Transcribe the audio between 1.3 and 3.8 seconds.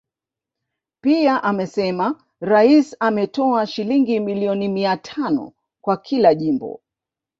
amesema Rais ametoa